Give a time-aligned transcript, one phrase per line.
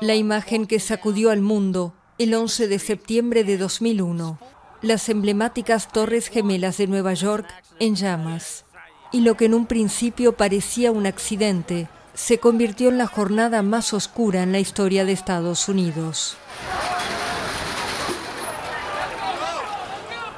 [0.00, 4.40] La imagen que sacudió al mundo el 11 de septiembre de 2001,
[4.82, 7.46] las emblemáticas Torres Gemelas de Nueva York
[7.78, 8.64] en llamas.
[9.12, 13.92] Y lo que en un principio parecía un accidente, se convirtió en la jornada más
[13.92, 16.36] oscura en la historia de Estados Unidos.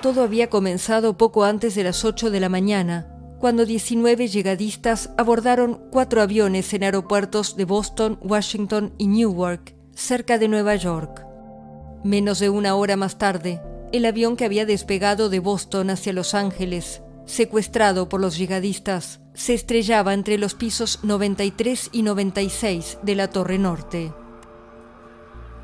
[0.02, 5.80] Todo había comenzado poco antes de las 8 de la mañana, cuando 19 llegadistas abordaron
[5.91, 11.25] cuatro aviones en aeropuertos de Boston, Washington y Newark, cerca de Nueva York.
[12.03, 13.61] Menos de una hora más tarde,
[13.93, 19.54] el avión que había despegado de Boston hacia Los Ángeles, secuestrado por los yihadistas, se
[19.54, 24.12] estrellaba entre los pisos 93 y 96 de la Torre Norte.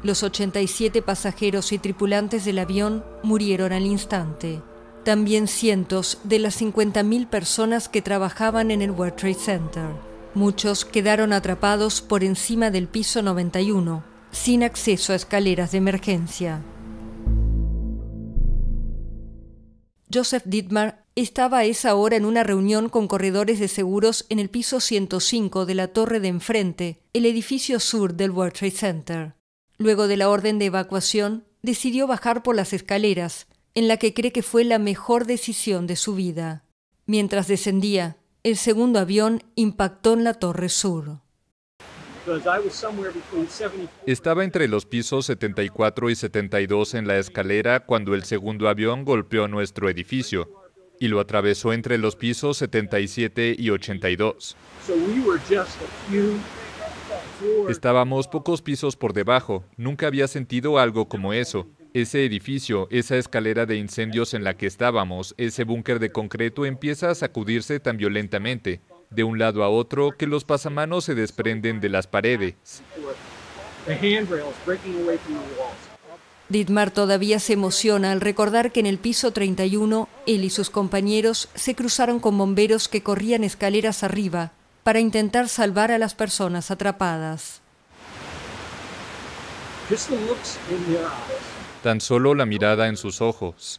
[0.02, 4.62] Los 87 pasajeros y tripulantes del avión murieron al instante.
[5.04, 9.88] También cientos de las 50.000 personas que trabajaban en el World Trade Center.
[10.32, 16.62] Muchos quedaron atrapados por encima del piso 91, sin acceso a escaleras de emergencia.
[20.12, 24.48] Joseph Dietmar estaba a esa hora en una reunión con corredores de seguros en el
[24.48, 29.34] piso 105 de la torre de enfrente, el edificio sur del World Trade Center.
[29.76, 34.32] Luego de la orden de evacuación, decidió bajar por las escaleras, en la que cree
[34.32, 36.64] que fue la mejor decisión de su vida.
[37.06, 41.18] Mientras descendía, el segundo avión impactó en la torre sur.
[44.06, 49.46] Estaba entre los pisos 74 y 72 en la escalera cuando el segundo avión golpeó
[49.48, 50.48] nuestro edificio
[50.98, 54.56] y lo atravesó entre los pisos 77 y 82.
[57.68, 61.66] Estábamos pocos pisos por debajo, nunca había sentido algo como eso.
[61.94, 67.08] Ese edificio, esa escalera de incendios en la que estábamos, ese búnker de concreto empieza
[67.08, 71.88] a sacudirse tan violentamente, de un lado a otro, que los pasamanos se desprenden de
[71.90, 72.56] las paredes.
[76.48, 81.48] Dietmar todavía se emociona al recordar que en el piso 31 él y sus compañeros
[81.54, 84.50] se cruzaron con bomberos que corrían escaleras arriba
[84.82, 87.60] para intentar salvar a las personas atrapadas.
[91.84, 93.78] Tan solo la mirada en sus ojos.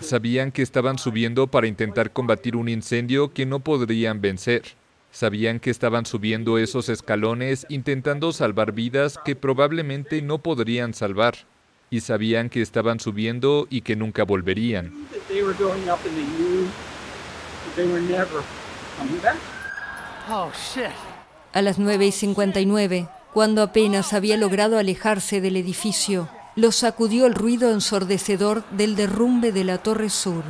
[0.00, 4.62] Sabían que estaban subiendo para intentar combatir un incendio que no podrían vencer.
[5.12, 11.36] Sabían que estaban subiendo esos escalones intentando salvar vidas que probablemente no podrían salvar.
[11.94, 14.92] Y sabían que estaban subiendo y que nunca volverían.
[21.52, 27.34] A las 9 y 59, cuando apenas había logrado alejarse del edificio, lo sacudió el
[27.36, 30.42] ruido ensordecedor del derrumbe de la Torre Sur.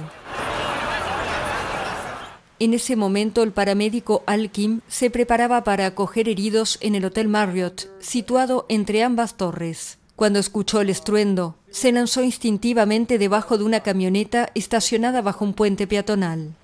[2.58, 7.28] En ese momento el paramédico Al Kim se preparaba para acoger heridos en el Hotel
[7.28, 9.98] Marriott, situado entre ambas torres.
[10.16, 15.88] Cuando escuchó el estruendo, se lanzó instintivamente debajo de una camioneta estacionada bajo un puente
[15.88, 16.54] peatonal.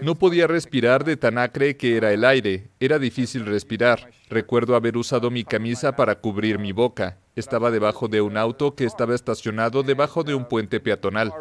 [0.00, 2.68] No podía respirar de tan acre que era el aire.
[2.78, 4.10] Era difícil respirar.
[4.28, 7.18] Recuerdo haber usado mi camisa para cubrir mi boca.
[7.34, 11.32] Estaba debajo de un auto que estaba estacionado debajo de un puente peatonal.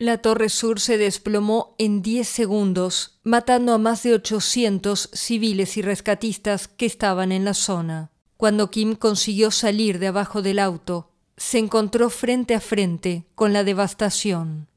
[0.00, 5.82] La Torre Sur se desplomó en 10 segundos, matando a más de 800 civiles y
[5.82, 8.10] rescatistas que estaban en la zona.
[8.38, 13.62] Cuando Kim consiguió salir de abajo del auto, se encontró frente a frente con la
[13.62, 14.68] devastación.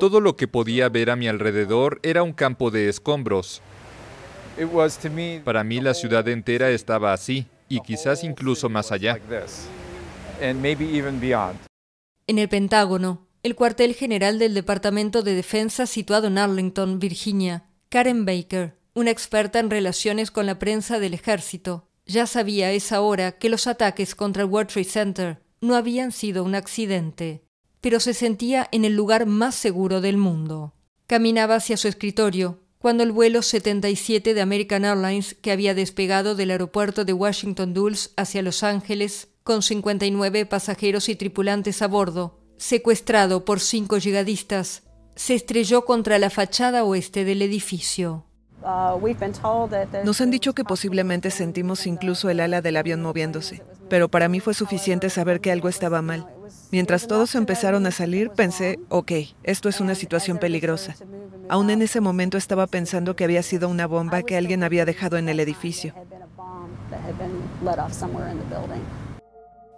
[0.00, 3.62] Todo lo que podía ver a mi alrededor era un campo de escombros.
[5.44, 9.20] Para mí la ciudad entera estaba así, y quizás incluso más allá.
[12.26, 18.24] En el Pentágono, el cuartel general del Departamento de Defensa situado en Arlington, Virginia, Karen
[18.24, 23.32] Baker, una experta en relaciones con la prensa del ejército, ya sabía a esa hora
[23.32, 27.44] que los ataques contra el World Trade Center no habían sido un accidente,
[27.80, 30.74] pero se sentía en el lugar más seguro del mundo.
[31.06, 36.52] Caminaba hacia su escritorio cuando el vuelo 77 de American Airlines, que había despegado del
[36.52, 43.46] aeropuerto de Washington Dulles hacia Los Ángeles, con 59 pasajeros y tripulantes a bordo, secuestrado
[43.46, 44.82] por cinco yihadistas,
[45.16, 48.26] se estrelló contra la fachada oeste del edificio.
[48.62, 49.00] Uh,
[50.04, 54.40] Nos han dicho que posiblemente sentimos incluso el ala del avión moviéndose, pero para mí
[54.40, 56.26] fue suficiente saber que algo estaba mal.
[56.70, 59.12] Mientras todos empezaron a salir, pensé, ok,
[59.44, 60.94] esto es una situación peligrosa.
[61.48, 65.16] Aún en ese momento estaba pensando que había sido una bomba que alguien había dejado
[65.16, 65.94] en el edificio.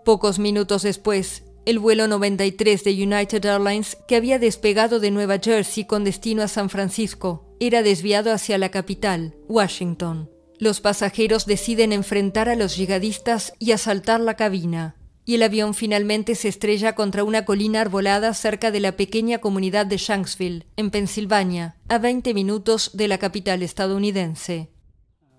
[0.05, 5.85] Pocos minutos después, el vuelo 93 de United Airlines, que había despegado de Nueva Jersey
[5.85, 10.31] con destino a San Francisco, era desviado hacia la capital, Washington.
[10.59, 16.35] Los pasajeros deciden enfrentar a los yihadistas y asaltar la cabina, y el avión finalmente
[16.35, 21.77] se estrella contra una colina arbolada cerca de la pequeña comunidad de Shanksville, en Pensilvania,
[21.89, 24.71] a 20 minutos de la capital estadounidense.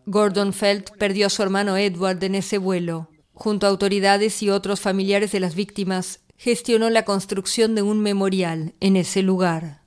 [0.06, 3.10] Gordon Felt perdió a su hermano Edward en ese vuelo.
[3.42, 8.76] Junto a autoridades y otros familiares de las víctimas, gestionó la construcción de un memorial
[8.80, 9.82] en ese lugar.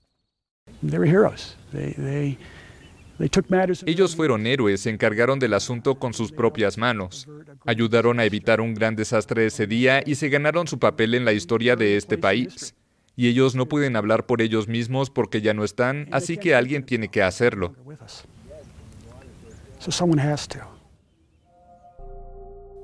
[3.87, 7.29] Ellos fueron héroes, se encargaron del asunto con sus propias manos,
[7.65, 11.33] ayudaron a evitar un gran desastre ese día y se ganaron su papel en la
[11.33, 12.75] historia de este país.
[13.15, 16.85] Y ellos no pueden hablar por ellos mismos porque ya no están, así que alguien
[16.85, 17.77] tiene que hacerlo.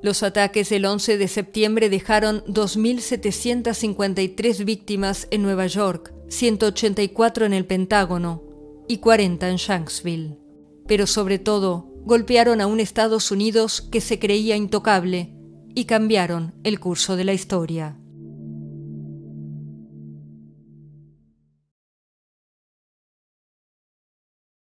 [0.02, 7.66] Los ataques del 11 de septiembre dejaron 2.753 víctimas en Nueva York, 184 en el
[7.66, 8.42] Pentágono
[8.88, 10.38] y 40 en Shanksville.
[10.86, 15.34] Pero sobre todo, golpearon a un Estados Unidos que se creía intocable
[15.74, 17.99] y cambiaron el curso de la historia.